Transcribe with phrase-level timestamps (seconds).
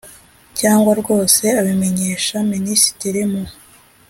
[0.59, 3.43] cyangwa rwose abimenyesha Minisitiri mu